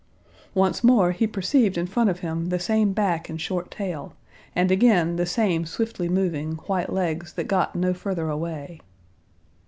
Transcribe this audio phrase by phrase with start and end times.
[0.55, 4.15] Once more he perceived in front of him the same back and short tail,
[4.55, 8.79] and again the same swiftly moving white legs that got no further away.